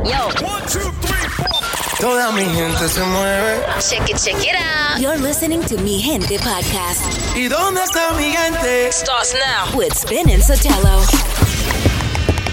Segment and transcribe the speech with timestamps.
[0.00, 0.26] Yo.
[0.42, 1.60] One, two, three, four.
[2.00, 3.60] Toda mi gente se mueve.
[3.78, 4.98] Check it, check it out.
[5.00, 7.02] You're listening to Mi Gente podcast.
[7.36, 8.90] ¿Y dónde está mi gente?
[8.90, 9.76] Starts now.
[9.78, 11.04] With Spin and Sotelo.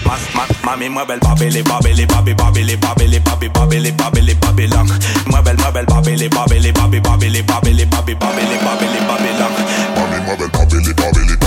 [0.06, 4.88] Más, más, mami mueve el babili, babili, babi, babili, babili, babi, babili, babili, babilón.
[5.28, 9.54] Mueve el, mueve el babili, babili, babi, babili, babili, babi, babili, babili, babilón.
[9.96, 11.38] Mami mueve el babili, babili, babili,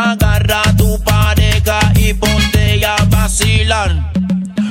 [0.00, 4.12] Agarra tu pareja y ponte a vacilar.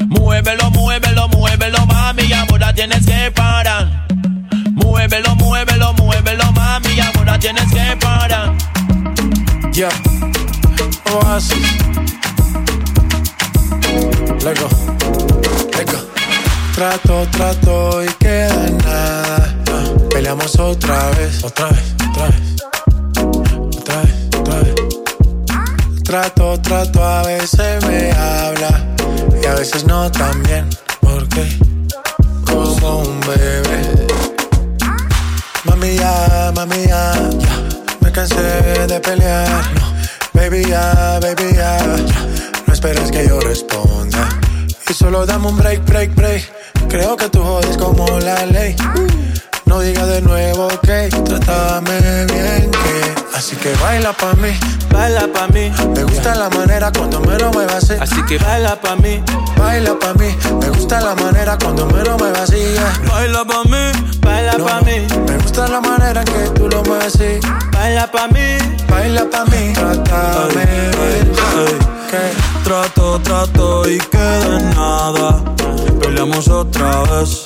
[0.08, 4.08] Muévelo, muévelo, muévelo, mami, ahora tienes que parar.
[4.72, 8.56] Muévelo, muévelo, muévelo, mami, ahora tienes que parar.
[9.74, 9.92] Yeah.
[11.12, 11.58] Oasis.
[14.46, 14.70] Lego.
[15.76, 16.00] Lego.
[16.74, 19.56] Trato, trato y queda nada.
[20.10, 21.44] Peleamos otra vez.
[21.44, 22.47] Otra vez, otra vez.
[26.08, 28.96] Trato, trato, a veces me habla.
[29.44, 30.70] Y a veces no también.
[31.02, 31.60] Porque
[32.46, 34.08] como un bebé.
[35.66, 37.50] Mami ya, mami ya, ya.
[38.00, 38.42] Me cansé
[38.88, 39.50] de pelear.
[39.74, 39.82] No.
[40.32, 41.78] Baby ya, baby ya.
[42.66, 44.30] No esperes que yo responda.
[44.90, 46.50] Y solo dame un break, break, break.
[46.88, 48.78] Creo que tú jodes como la ley.
[49.66, 53.27] No diga de nuevo que trátame bien que.
[53.38, 54.50] Así que baila pa' mí,
[54.92, 57.94] Baila pa' mí, me gusta la manera cuando me lo muevas así.
[58.00, 59.24] así que baila pa' mí,
[59.56, 62.76] Baila pa' mí, me gusta la manera cuando me lo muevas así.
[63.08, 66.82] baila pa' mí, baila No, pa' mí, Me gusta la manera en que tú lo
[66.84, 67.40] mueves así.
[67.72, 68.58] baila pa' mí.
[68.90, 71.32] Baila pa' mí, trátame bien.
[72.10, 72.32] Que
[72.64, 75.44] Trato, trato y queda en nada.
[76.02, 77.46] Peleamos otra vez.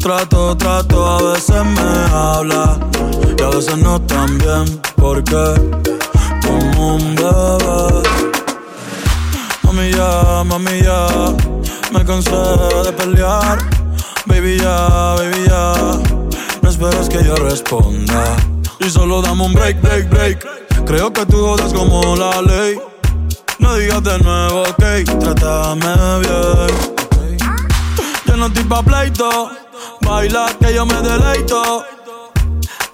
[0.00, 1.80] Trato, trato, a veces me
[2.10, 2.78] habla
[3.38, 4.80] y a veces no tan bien.
[4.96, 5.36] Porque
[6.42, 8.02] como un bebé.
[9.62, 11.06] Mami ya, mami ya,
[11.92, 12.30] me cansé
[12.84, 13.58] de pelear.
[14.26, 15.72] Baby ya, baby ya,
[16.62, 18.36] no esperes que yo responda.
[18.80, 20.84] Y solo dame un break, break, break.
[20.86, 22.80] Creo que tú jodas como la ley.
[23.58, 27.00] No digas de nuevo, ok, trátame bien.
[28.26, 29.50] Yo no estoy pa' pleito,
[30.10, 31.84] baila que yo me deleito.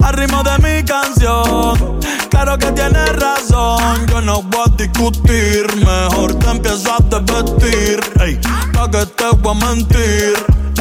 [0.04, 1.98] Al ritmo de mi canción,
[2.30, 4.06] claro que tienes razón.
[4.08, 8.00] Yo no voy a discutir, mejor te empiezo a desvestir.
[8.20, 8.38] Ey,
[8.72, 10.34] pa' que te voy a mentir.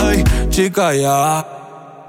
[0.10, 1.65] Ey, chica, ya.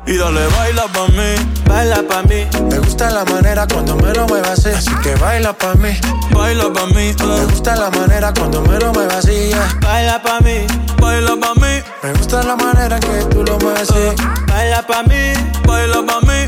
[0.07, 1.35] Y dale, baila pa' mí.
[1.69, 4.69] Baila pa' mí, me gusta la manera cuando me lo muevas así.
[4.71, 5.91] Así que baila pa' mí.
[6.31, 9.49] Baila pa' mí, Me gusta la manera cuando me lo muevas así.
[9.49, 9.69] yeah.
[9.83, 10.67] baila pa' mí,
[11.01, 14.15] baila pa' mí, Me gusta la manera que tú lo mueves así.
[14.47, 15.33] baila pa' mí.
[15.67, 16.39] baila pa' mí.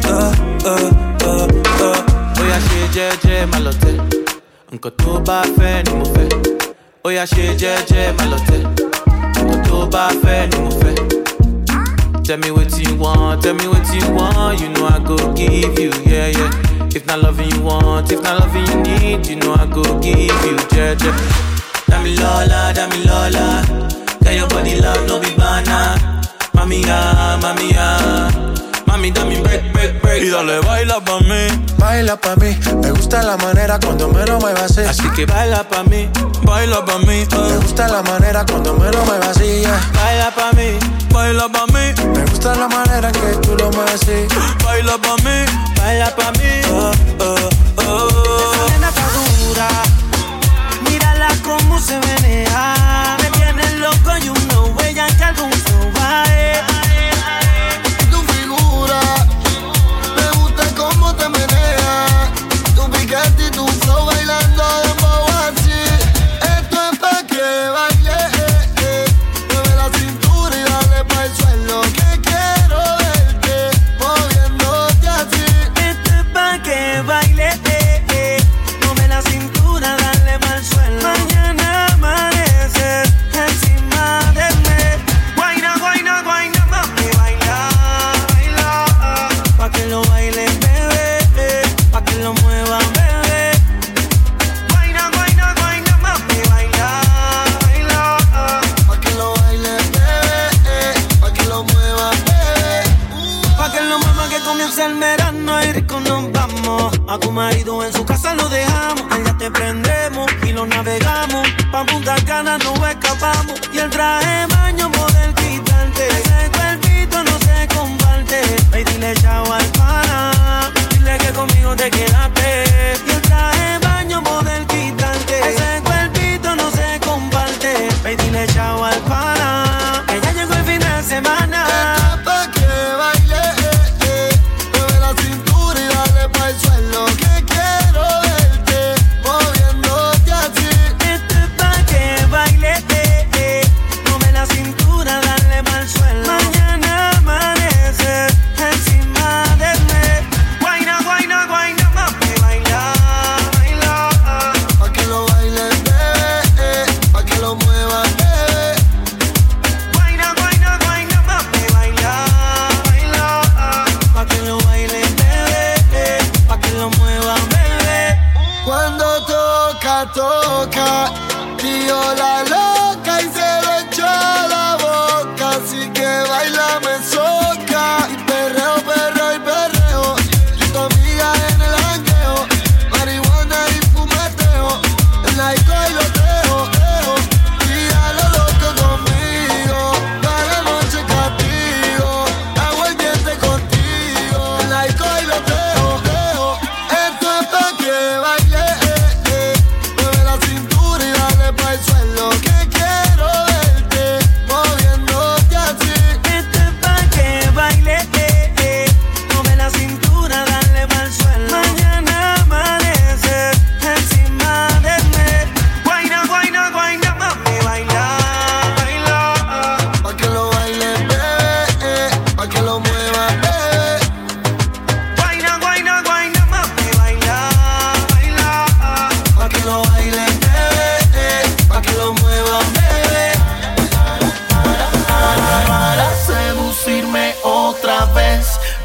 [0.64, 1.08] eh.
[2.40, 3.96] Oya ṣe jẹ́jẹ́ má lọ tẹ̀,
[4.72, 5.92] nǹkan tó bá fẹ́ ni
[7.32, 8.62] ṣe jẹ́jẹ́ má lọ tẹ̀,
[9.34, 10.77] nǹkan tó bá fẹ́ ni fẹ́.
[12.28, 15.78] Tell me what you want, tell me what you want, you know I go give
[15.78, 16.88] you, yeah, yeah.
[16.94, 20.18] If not loving you want, if not loving you need, you know I go give
[20.18, 21.14] you, jẹ́jẹ́.
[21.88, 23.64] Dami Lola, Dami Lola,
[24.22, 26.22] get your body love, no be banana.
[26.52, 27.88] Mami ya, mami ya,
[28.88, 30.22] mami dame break, break, break.
[30.22, 31.46] Y dale, baila pa' mí.
[31.78, 32.56] Baila pa' mí.
[32.82, 34.80] Me gusta la manera cuando me lo muevas así.
[34.80, 36.08] Así que baila pa' mí,
[36.42, 39.60] Baila pa' mí, Me gusta la manera cuando me lo muevas así.
[39.60, 39.80] yeah.
[39.94, 40.78] baila pa' mí,
[41.12, 44.26] Baila pa' mí, Me gusta la manera en que tú lo mueves así.
[44.64, 45.36] baila pa' mí.
[45.78, 46.48] baila pa' mí.
[46.48, 46.92] eh,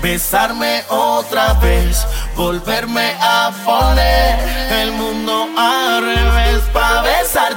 [0.04, 2.06] besarme otra vez,
[2.36, 4.38] volverme a poner
[4.82, 7.53] el mundo al revés para besar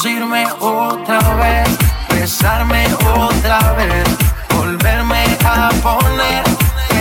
[0.00, 1.68] seducirme otra vez,
[2.08, 4.04] besarme otra vez,
[4.56, 6.42] volverme a poner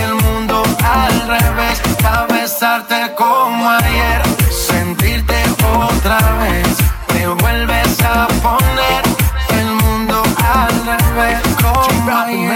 [0.03, 5.41] el mundo al revés, a besarte como ayer, sentirte
[5.77, 6.77] otra vez,
[7.07, 9.03] te vuelves a poner
[9.59, 12.48] el mundo al revés como ayer.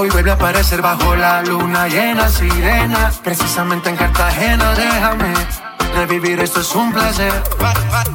[0.00, 3.12] Hoy vuelve a aparecer bajo la luna llena, sirena.
[3.22, 5.34] Precisamente en Cartagena, déjame
[5.94, 7.30] revivir, esto es un placer.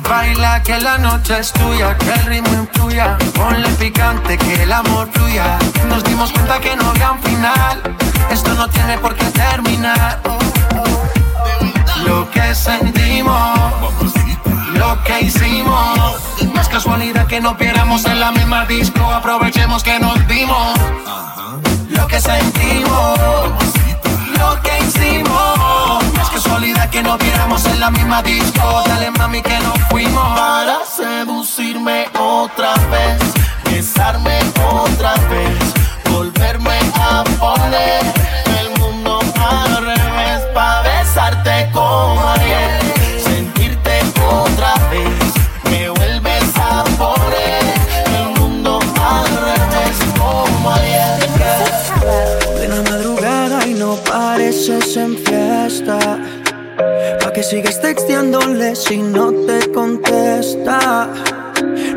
[0.09, 3.19] Baila que la noche es tuya, que el ritmo influya.
[3.35, 5.59] Ponle picante, que el amor fluya.
[5.87, 7.95] Nos dimos cuenta que no había un final.
[8.31, 10.19] Esto no tiene por qué terminar.
[12.03, 13.59] Lo que sentimos,
[14.73, 16.19] lo que hicimos.
[16.51, 19.05] No es casualidad que no pieramos en la misma disco.
[19.05, 20.73] Aprovechemos que nos vimos
[21.95, 23.19] lo que sentimos,
[24.37, 26.03] lo que hicimos.
[26.13, 28.83] No es casualidad que nos viéramos en la misma disco.
[28.87, 30.37] Dale mami que nos fuimos.
[30.37, 33.21] Para seducirme otra vez,
[33.65, 34.39] besarme
[34.71, 35.59] otra vez,
[36.09, 38.24] volverme a poner
[57.49, 61.07] sigues texteándole si no te contesta.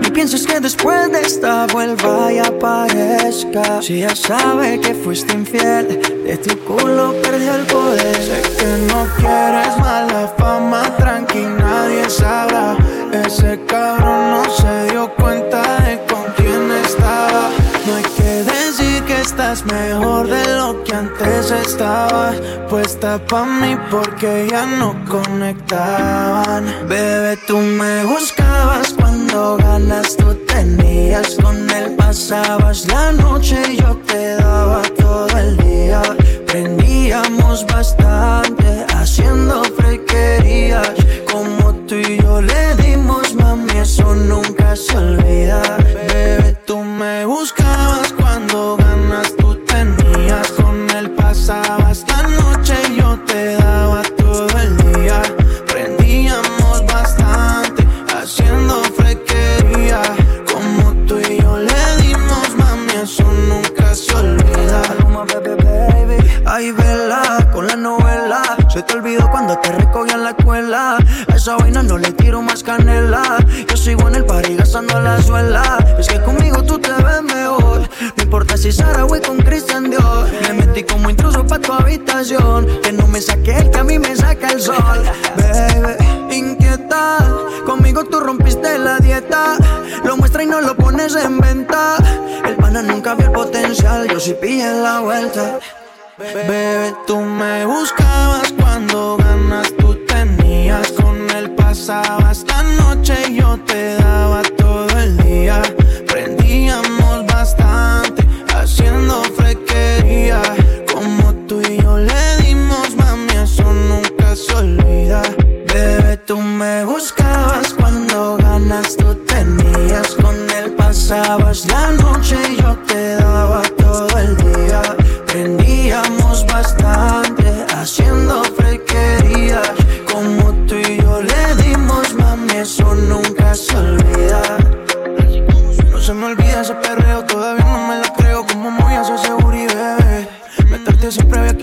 [0.03, 3.81] Ni pienses que después de esta vuelva y aparezca.
[3.81, 8.17] Si ya sabe que fuiste infiel, de tu culo perdió el poder.
[8.17, 12.77] Sé que no quieres mala fama, tranqui, nadie sabrá.
[13.13, 15.88] Ese cabrón no se dio cuenta de
[19.29, 22.37] estás mejor de lo que antes estabas
[22.71, 26.65] Puesta pa' mí porque ya no conectaban.
[26.89, 31.37] Bebé, tú me buscabas cuando ganas tú tenías.
[31.43, 36.03] Con él pasabas la noche y yo te daba todo el día.
[36.47, 40.93] Prendíamos bastante haciendo frequerías.
[41.33, 45.01] Como tú y yo le dimos, mami, eso nunca se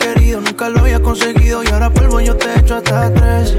[0.06, 1.64] querido, nunca lo había conseguido.
[1.64, 3.56] Y ahora polvo yo te echo hasta tres.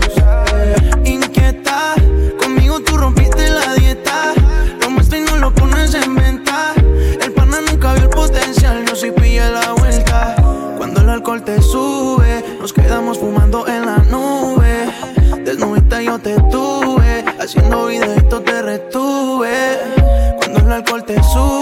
[1.04, 1.94] Inquieta,
[2.38, 4.32] conmigo tú rompiste la dieta.
[4.80, 6.72] Lo muestras y no lo pones en venta.
[7.20, 10.36] El pana nunca vio el potencial, yo sí pillé la vuelta.
[10.76, 14.86] Cuando el alcohol te sube, nos quedamos fumando en la nube.
[15.44, 19.78] Desnudita yo te tuve, haciendo videitos te retuve.
[20.38, 21.55] Cuando el alcohol te sube,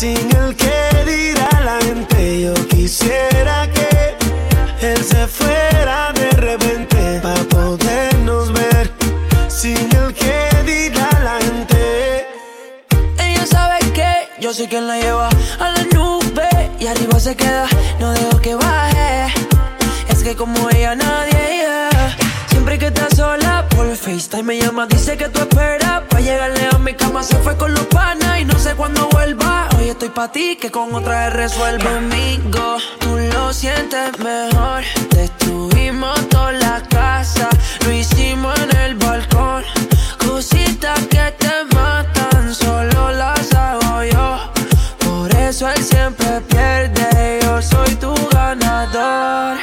[0.00, 4.16] Sin el que dirá la gente, yo quisiera que
[4.80, 8.90] él se fuera de repente para podernos ver.
[9.48, 12.26] Sin el que dirá la gente.
[13.18, 15.28] Ella sabe que yo soy quien la lleva
[15.58, 16.48] a la nube
[16.80, 19.34] y arriba se queda, no dejo que baje.
[20.08, 21.49] Es que como ella nadie,
[24.00, 26.02] FaceTime me llama, dice que tú esperas.
[26.08, 29.68] Pa' llegarle a mi cama se fue con los panas y no sé cuándo vuelva.
[29.76, 34.84] Hoy estoy pa' ti que con otra vez resuelve Conmigo tú lo sientes mejor.
[35.10, 37.50] Destruimos toda la casa
[37.84, 39.64] Lo hicimos en el balcón.
[40.18, 44.38] Cositas que te matan Solo las hago yo.
[45.04, 49.58] Por eso él siempre pierde Yo soy tu ganador.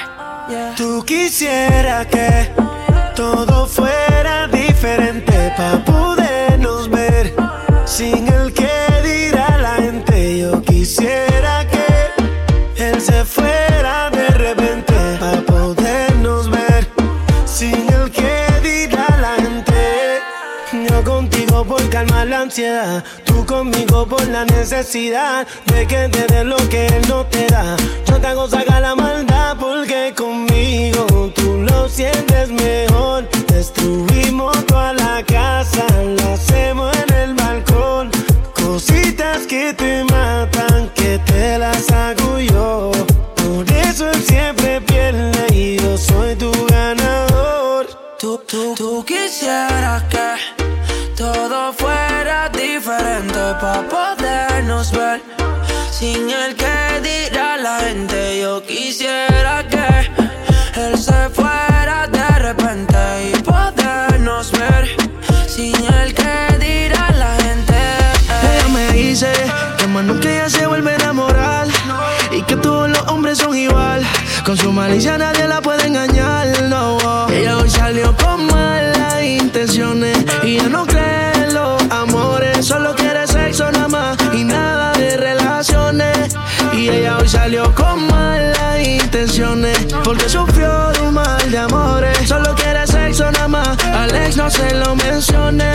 [0.75, 2.76] Tú quisiera que
[3.17, 7.33] todo fuera diferente para podernos ver.
[7.83, 8.69] Sin el que
[9.03, 11.83] dirá la gente, yo quisiera que
[12.75, 16.87] él se fuera de repente para podernos ver.
[17.45, 20.21] Sin el que dirá la gente,
[20.87, 23.03] yo contigo por calmar la ansiedad.
[23.25, 27.75] Tú conmigo por la necesidad de que te dé lo que él no te da.
[28.05, 30.46] Yo te hago sacar la maldad porque conmigo
[31.37, 33.29] tú lo sientes mejor.
[33.47, 35.85] Destruimos toda la casa,
[36.17, 38.11] lo hacemos en el balcón.
[38.53, 42.91] Cositas que te matan, que te las hago yo.
[43.35, 47.87] Por eso él siempre pierde y yo soy tu ganador.
[48.19, 50.29] Tú, tú, tú quisieras que
[51.15, 55.21] todo fuera diferente para podernos ver.
[55.91, 59.26] Sin el que dirá la gente, yo quisiera
[69.97, 71.67] más nunca ella se vuelve a enamorar
[72.31, 74.05] y que todos los hombres son igual.
[74.45, 77.27] Con su malicia nadie la puede engañar, no.
[77.29, 83.25] Ella hoy salió con malas intenciones y ya no cree en los amores, solo quiere
[83.25, 86.35] sexo nada más y nada de relaciones.
[86.73, 92.53] Y ella hoy salió con malas intenciones porque sufrió de un mal de amores, solo
[92.53, 92.85] quiere
[93.31, 93.77] nada más.
[93.83, 95.71] Alex no se lo mencione.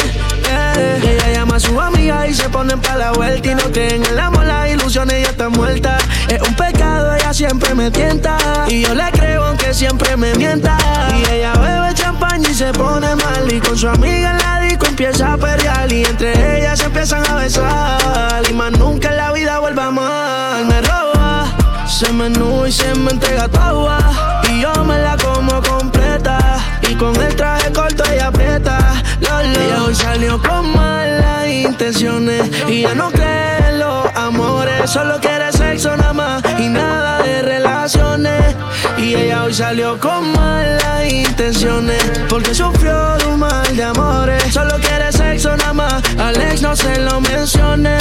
[1.03, 4.13] ella llama a su amiga y se ponen pa' la vuelta y no creen en
[4.13, 6.03] el amor, las ilusiones ya están muertas.
[6.29, 8.37] Es un pecado, ella siempre me tienta
[8.69, 10.77] y yo le creo aunque siempre me mienta.
[11.17, 14.87] Y ella bebe champaña y se pone mal y con su amiga en la disco
[14.87, 19.33] empieza a pelear y entre ellas se empiezan a besar y más nunca en la
[19.33, 20.65] vida vuelva mal.
[20.67, 21.47] Me roba,
[21.87, 23.99] se menú y se me entrega toda
[24.51, 29.03] y yo me la como completa y con el traje corto ella aprieta.
[29.21, 29.61] Lo, lo.
[29.61, 35.51] Ella hoy salió con malas intenciones y ya no cree en los amores, solo quiere
[35.53, 38.55] sexo nada más y nada de relaciones.
[38.99, 44.77] Y ella hoy salió con malas intenciones porque sufrió de un mal de amores, solo
[44.79, 46.03] quiere sexo nada más.
[46.19, 47.97] Alex no se lo mencione.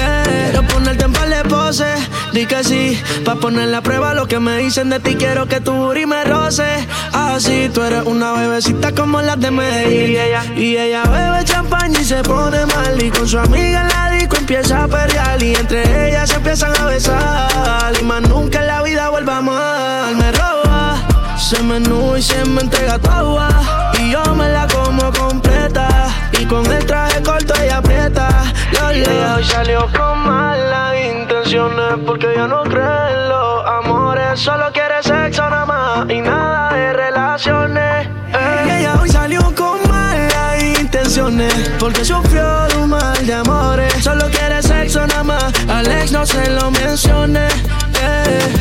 [0.00, 0.48] eh.
[0.50, 2.00] Quiero ponerte en par de poses,
[2.32, 5.14] di que sí, pa' poner la prueba lo que me dicen de ti.
[5.16, 10.12] Quiero que tu booty me roce, así tú eres una bebecita como las de Medellín.
[10.12, 13.88] Y ella, y ella bebe champaña y se pone mal y con su amiga en
[13.88, 18.60] la disco empieza a pelear y entre ellas se empiezan a besar y más nunca
[18.60, 20.16] en la vida vuelva mal.
[20.16, 23.48] Me roba, se menú y se me entrega toda
[24.00, 26.08] y yo me la como completa
[26.40, 27.82] y con el traje corto ella
[28.72, 29.10] lo.
[29.10, 35.02] Ella hoy salió con malas intenciones porque ella no cree en los amores, solo quiere
[35.02, 38.06] sexo nada más y nada de relaciones.
[38.06, 38.78] eh.
[38.80, 44.62] Ella hoy salió con malas intenciones porque sufrió de un mal de amores, solo quiere
[44.62, 45.52] sexo nada más.
[45.68, 47.46] Alex no se lo mencione.
[48.02, 48.52] eh.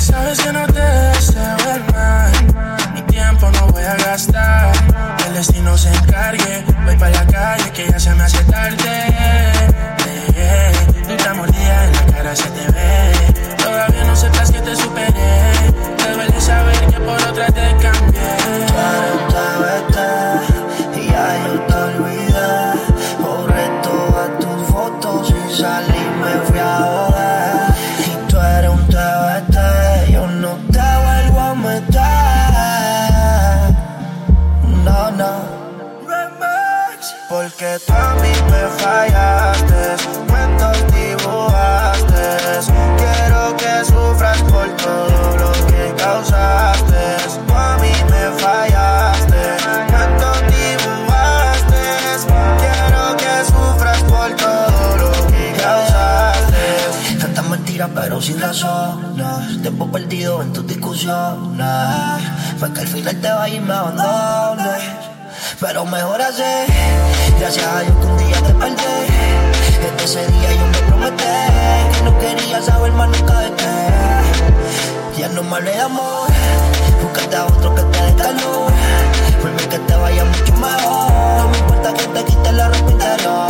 [0.00, 2.75] Sabes que no te deseo el mal.
[3.52, 4.72] No voy a gastar.
[5.26, 6.64] El destino se encargue.
[6.84, 8.76] Voy para la calle que ya se me hace tarde.
[10.36, 10.72] Eh,
[11.08, 13.56] Nunca mordida en la cara se te ve.
[13.62, 15.52] Todavía no sepas que te superé.
[15.96, 18.36] Te duele saber que por otra te cambié.
[58.20, 61.66] Sin razones, tiempo perdido en tus discusiones.
[62.58, 64.82] Fue que al final te vayas y me abandones.
[65.60, 66.42] Pero mejor así,
[67.38, 68.74] gracias a Dios que un día te perdí.
[69.82, 71.24] Desde ese día yo me prometí
[71.92, 73.64] que no quería saber más nunca de ti.
[75.18, 76.28] Ya no me de amor,
[77.02, 78.72] búscate a otro que te dé calor.
[79.40, 81.12] Por mí que te vaya mucho mejor.
[81.38, 83.48] No me importa que te quite la ropa interior.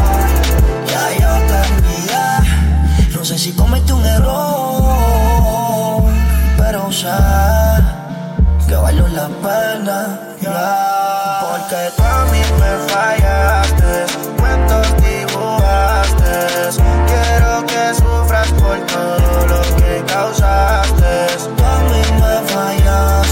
[0.91, 4.56] Ya yo te olvidé, no sé si cometí un error,
[6.89, 11.41] que valió la pena, ya.
[11.43, 14.07] Porque tú a mí me fallaste,
[14.39, 16.35] cuentos dibujaste.
[17.09, 21.13] Quiero que sufras por todo lo que causaste.
[21.57, 23.26] Tú a mí me fallaste,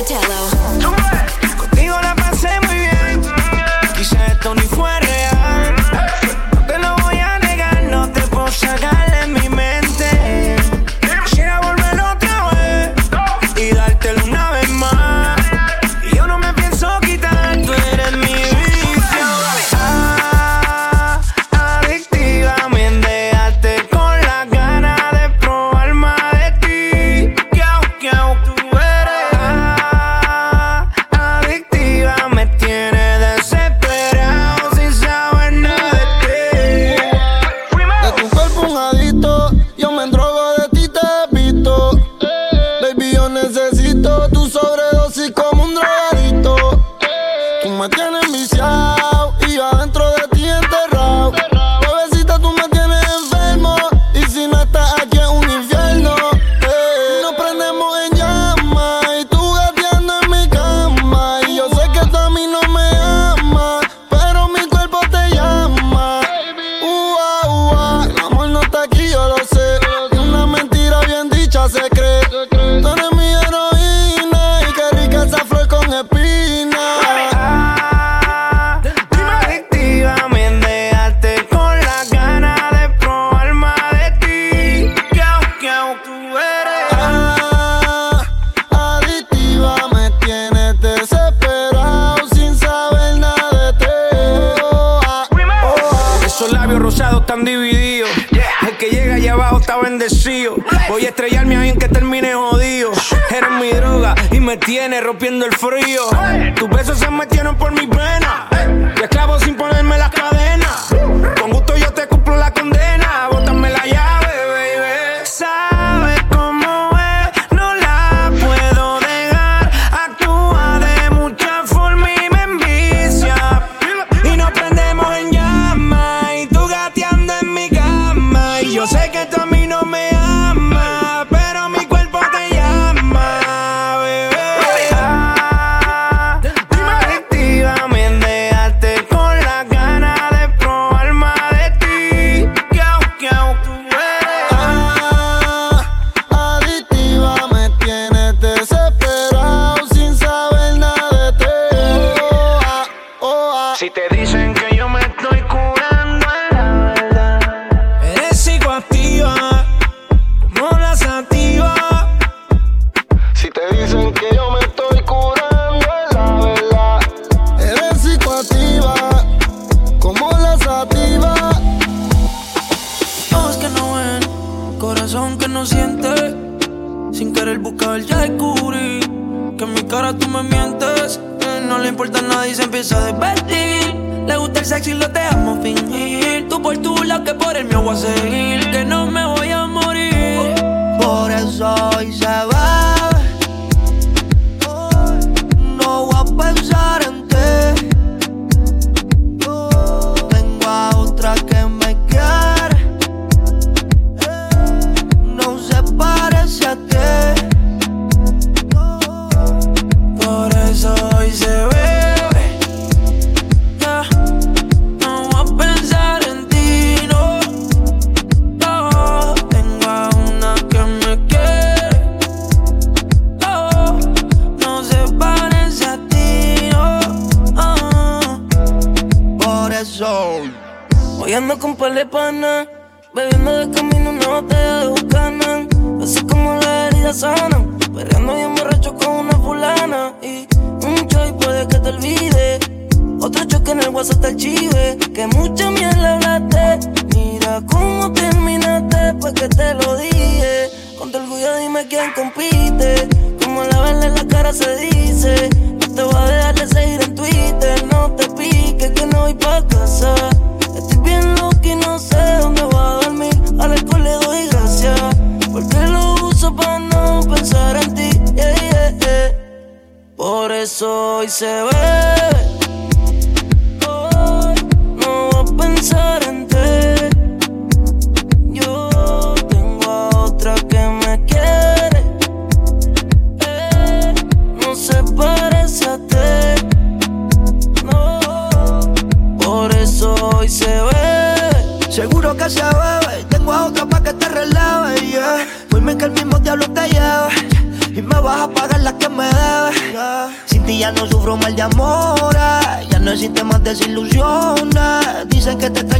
[0.00, 0.59] Sotelo.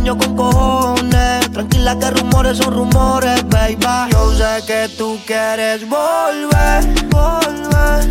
[0.06, 1.50] Con cojones.
[1.52, 3.76] Tranquila que rumores son rumores, baby.
[4.10, 8.08] Yo sé que tú quieres volver, volver.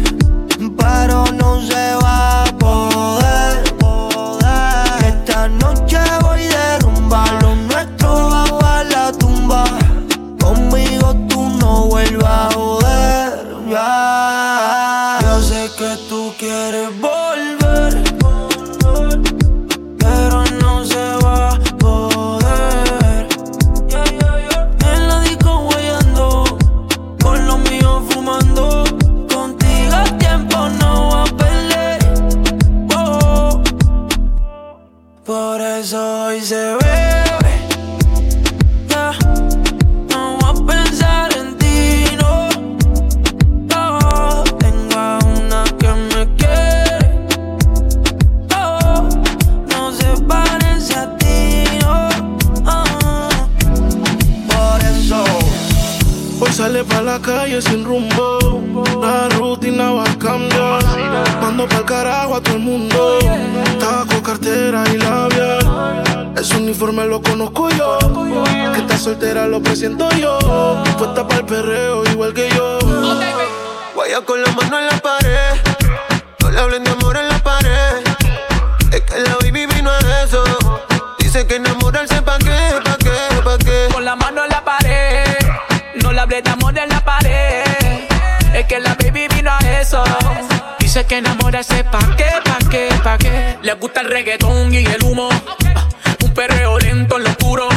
[0.78, 5.04] Pero no se va a poder, poder.
[5.08, 7.26] Esta noche voy de rumba.
[7.42, 9.64] Lo nuestro va pa' la tumba.
[10.40, 13.46] Conmigo tú no vuelvas a joder.
[13.70, 15.20] ya.
[15.22, 17.29] Yo sé que tú quieres volver,
[35.90, 37.54] Por eso hoy se bebe.
[38.90, 39.12] Ya.
[40.10, 42.50] No voy a pensar en ti, no.
[44.60, 47.00] Tengo a una que me quiere.
[48.56, 49.10] Oh.
[49.72, 52.10] No se parece a ti, no.
[52.68, 53.48] Ah.
[54.48, 55.24] Por eso.
[56.40, 58.39] Hoy sale pa' la calle sin rumbo.
[59.02, 60.84] La rutina va a cambiar.
[61.42, 63.20] Mando pa'l carajo a todo el mundo.
[63.80, 66.34] Taco, cartera y labial.
[66.38, 67.98] Ese uniforme lo conozco yo.
[68.74, 70.38] Que está soltera lo presiento yo.
[70.98, 72.80] Puesta pa'l perreo igual que yo.
[73.96, 75.54] Guaya con la mano en la pared.
[76.42, 78.04] No le hablen de amor en la pared.
[78.92, 80.44] Es que la baby vino a eso.
[81.20, 83.88] Dice que enamorarse pa' qué, pa' qué, pa' qué.
[83.94, 85.26] Con la mano en la pared.
[86.02, 87.19] No le hablé de amor en la pared.
[88.70, 90.04] Que la baby vino a eso.
[90.78, 93.58] Dice que enamorarse pa' qué, pa' qué, pa' qué.
[93.64, 95.28] Le gusta el reggaetón y el humo.
[96.24, 97.68] Un perreo lento en lo oscuro.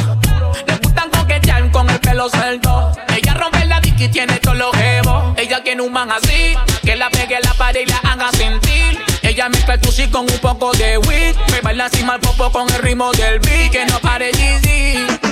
[0.66, 2.92] Le gustan coquetear con el pelo suelto.
[3.09, 5.35] Ella rompe la dick y tiene todos los jevos.
[5.38, 6.55] Ella tiene un man así.
[6.83, 9.02] Que la pegue la pared y la haga sentir.
[9.22, 11.37] Ella mezcla el tusi con un poco de weed.
[11.52, 13.72] Me baila así mal popo con el ritmo del beat.
[13.72, 15.32] Que no pare Yeezy.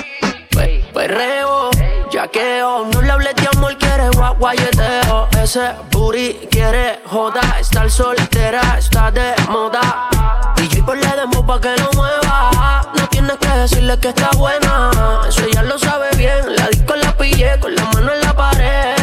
[0.93, 1.69] Perreo,
[2.11, 5.29] yaqueo, no le hables de amor, quiere guayeteo.
[5.41, 10.09] Ese booty quiere joda, estar soltera, está de moda.
[10.57, 12.81] DJ por le demo pa' que lo mueva.
[12.97, 14.91] No tienes que decirle que está buena,
[15.27, 16.55] eso ya lo sabe bien.
[16.55, 18.95] La disco la pillé con la mano en la pared.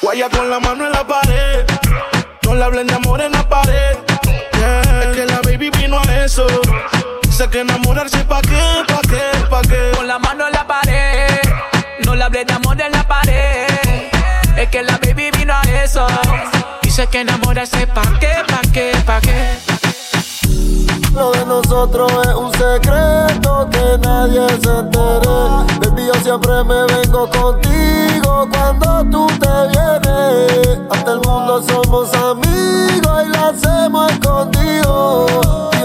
[0.00, 1.64] Guaya con la mano en la pared.
[2.42, 4.11] No le hablen de amor en la pared.
[5.02, 6.46] Es que la baby vino a eso.
[7.28, 9.90] Sé que enamorarse pa' qué, pa' qué, pa' qué.
[9.96, 11.40] Con la mano en la pared.
[12.04, 13.66] No le hablé de amor en la pared.
[14.56, 16.06] Es que la baby vino a eso.
[16.82, 19.58] Dice que enamorarse pa' qué, pa' qué, pa' qué.
[21.14, 25.34] Lo de nosotros es un secreto que nadie se entere.
[25.80, 30.78] Baby, yo siempre me vengo contigo cuando tú te vienes.
[30.90, 33.91] Hasta el mundo somos amigos y lo hacemos
[34.82, 35.84] Y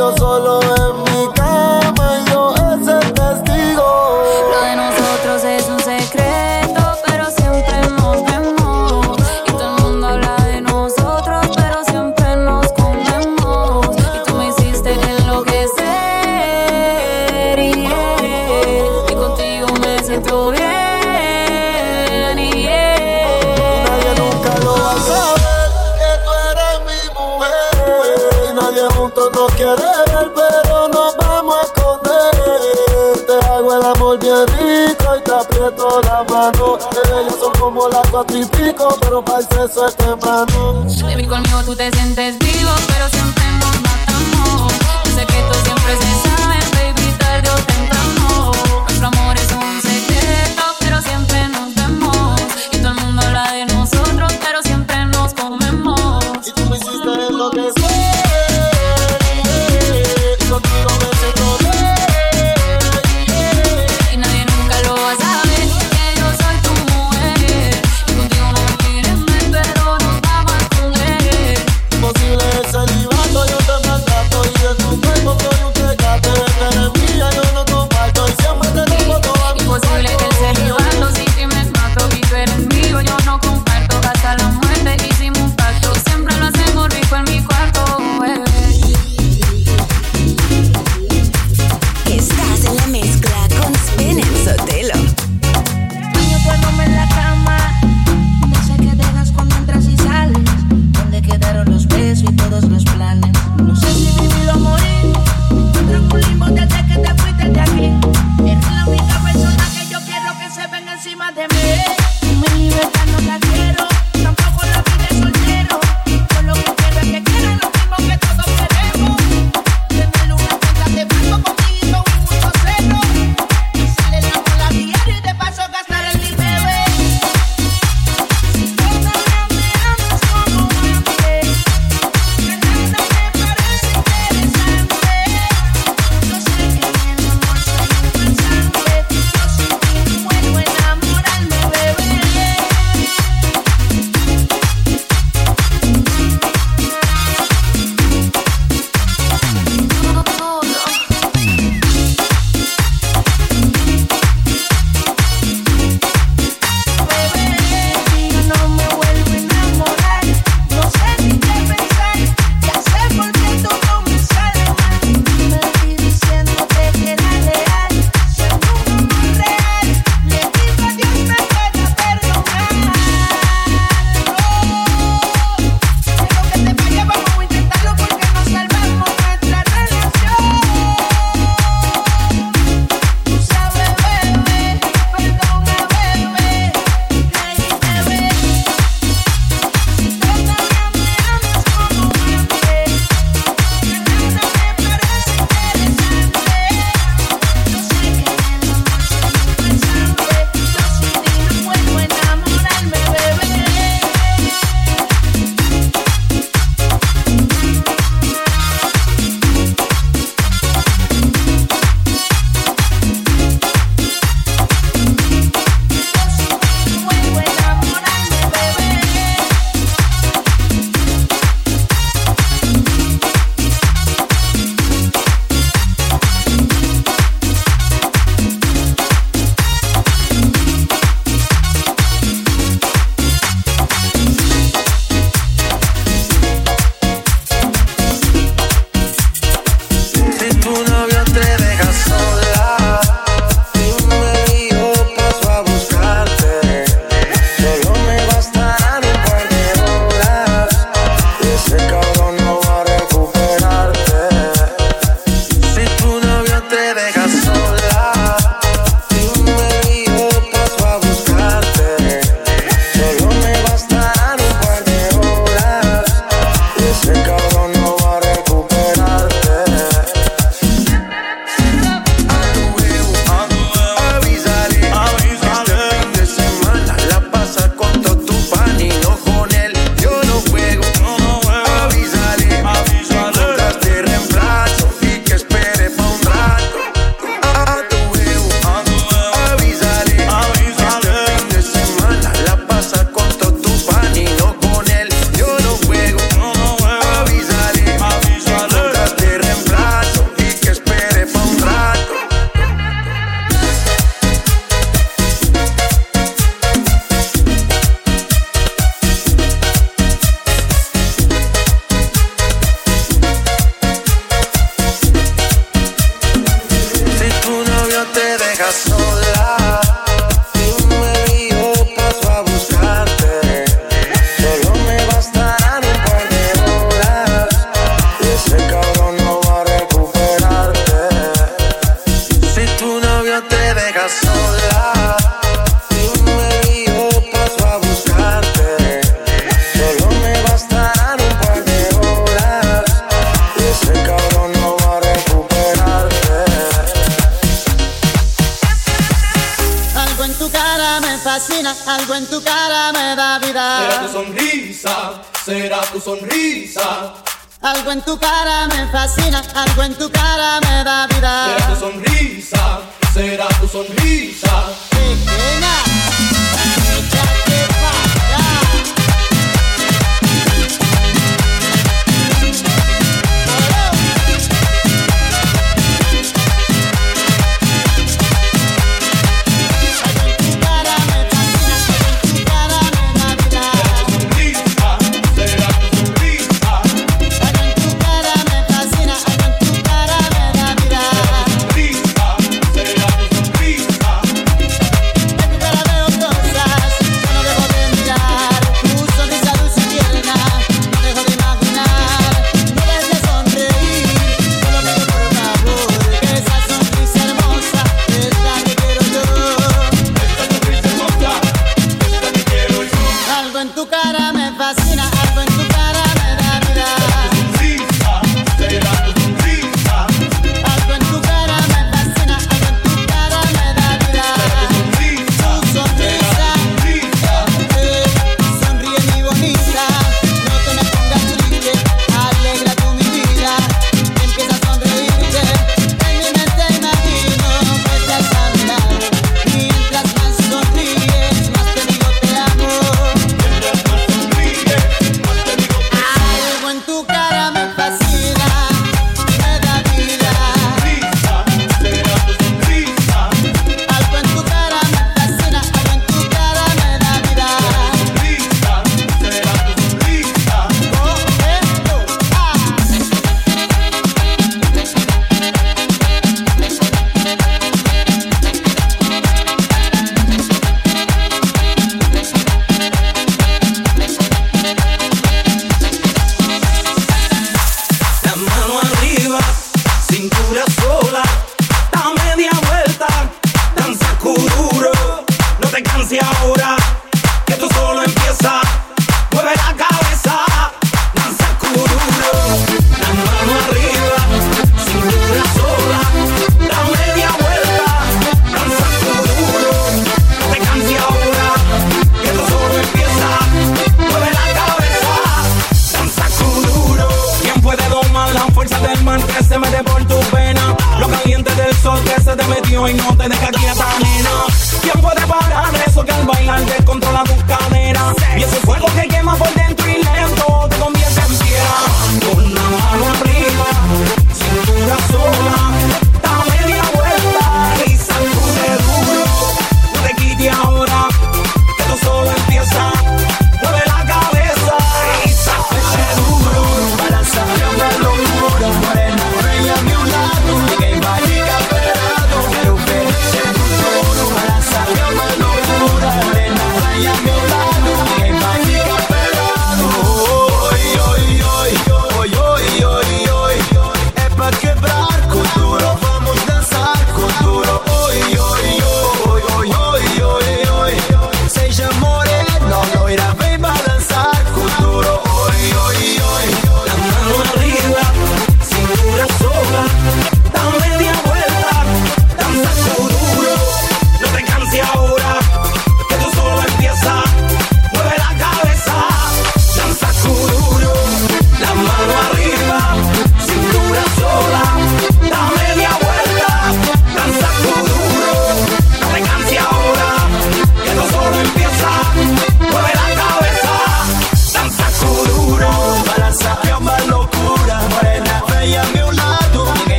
[29.67, 33.25] juntos nos quiere ver, pero nos vamos a esconder.
[33.25, 36.77] Te hago el amor bien rico y te aprieto la mano.
[37.19, 40.85] Ellas son como las cuatro y pico, pero para el sexo es temprano.
[41.03, 42.71] Baby, conmigo tú te sientes vivo,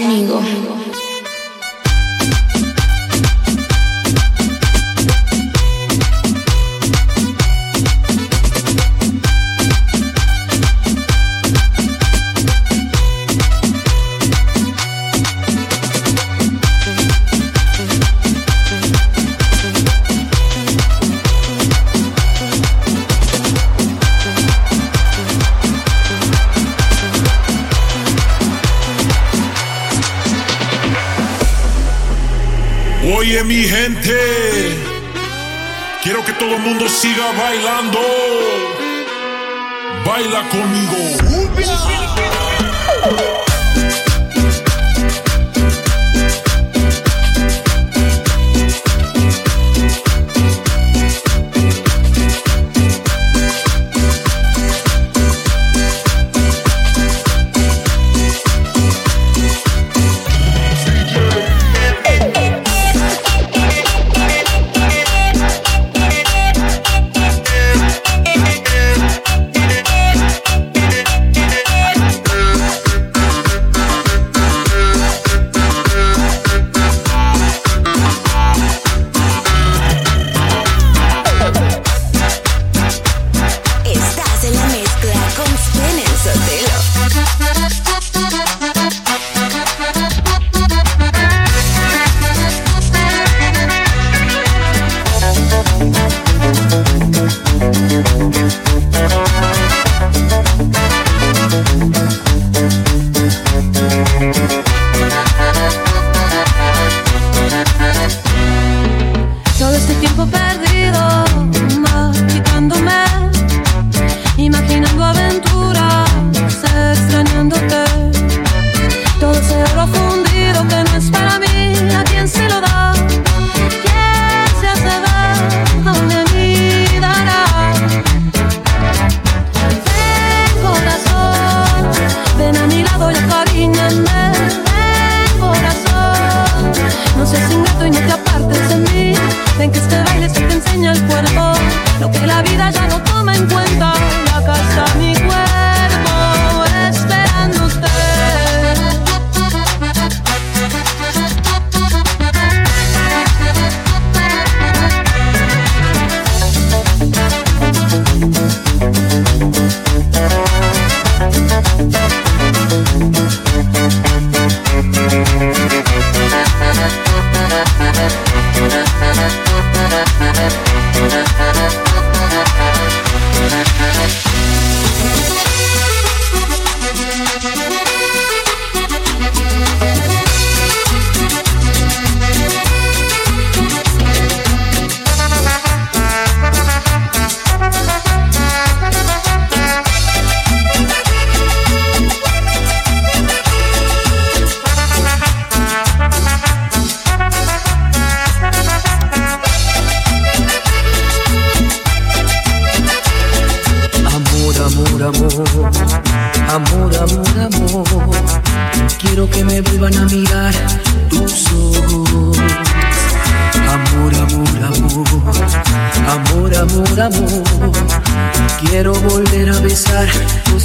[0.00, 0.95] conmigo.
[36.66, 37.98] Mundo siga bailando.
[40.04, 40.96] Baila conmigo.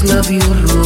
[0.02, 0.81] Tus labios